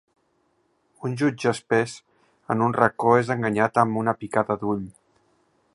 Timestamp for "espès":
1.57-1.93